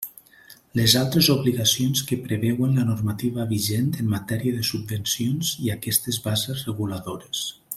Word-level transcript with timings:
Les 0.77 0.93
altres 1.01 1.27
obligacions 1.33 2.01
que 2.11 2.17
preveuen 2.23 2.73
la 2.79 2.85
normativa 2.89 3.45
vigent 3.51 3.93
en 4.05 4.09
matèria 4.15 4.57
de 4.57 4.65
subvencions 4.71 5.53
i 5.67 5.71
aquestes 5.75 6.23
bases 6.29 6.65
reguladores. 6.73 7.49